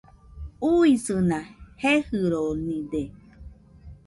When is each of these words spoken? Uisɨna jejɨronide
Uisɨna 0.73 1.39
jejɨronide 1.81 3.01